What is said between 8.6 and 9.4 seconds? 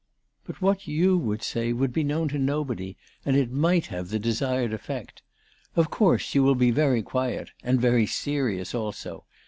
also.